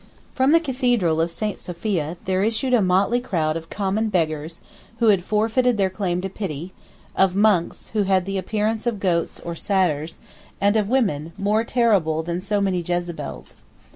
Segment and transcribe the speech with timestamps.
[0.33, 1.59] From the cathedral of St.
[1.59, 4.59] Sophia there issued a motley crowd "of common beggars,
[4.97, 6.73] who had forfeited their claim to pity;
[7.15, 10.17] of monks, who had the appearance of goats or satyrs;
[10.59, 13.55] and of women, more terrible than so many Jezebels."